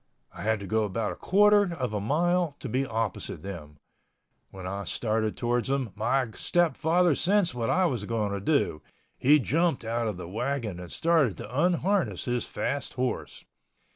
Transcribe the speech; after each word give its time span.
I 0.33 0.41
had 0.41 0.59
to 0.61 0.65
go 0.65 0.83
about 0.83 1.11
a 1.11 1.15
quarter 1.15 1.75
of 1.75 1.93
a 1.93 2.01
mile 2.01 2.55
to 2.59 2.67
be 2.67 2.87
opposite 2.87 3.43
them. 3.43 3.77
When 4.49 4.65
I 4.65 4.83
started 4.83 5.37
towards 5.37 5.69
them, 5.69 5.91
my 5.93 6.25
stepfather 6.31 7.13
sensed 7.13 7.53
what 7.53 7.69
I 7.69 7.85
was 7.85 8.05
going 8.05 8.31
to 8.31 8.39
do. 8.39 8.81
He 9.19 9.37
jumped 9.37 9.85
out 9.85 10.07
of 10.07 10.17
the 10.17 10.27
wagon 10.27 10.79
and 10.79 10.91
started 10.91 11.37
to 11.37 11.55
unharness 11.65 12.25
his 12.25 12.47
fast 12.47 12.95
horse. 12.95 13.45